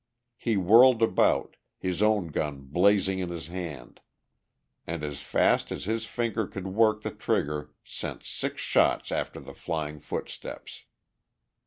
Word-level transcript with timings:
He 0.39 0.57
whirled 0.57 1.03
about, 1.03 1.57
his 1.77 2.01
own 2.01 2.29
gun 2.29 2.61
blazing 2.61 3.19
in 3.19 3.29
his 3.29 3.49
hand, 3.49 4.01
and 4.87 5.03
as 5.03 5.19
fast 5.21 5.71
as 5.71 5.83
his 5.83 6.07
finger 6.07 6.47
could 6.47 6.65
work 6.65 7.01
the 7.01 7.11
trigger 7.13 7.75
sent 7.83 8.23
six 8.23 8.63
shots 8.63 9.11
after 9.11 9.39
the 9.39 9.53
flying 9.53 9.99
footsteps. 9.99 10.85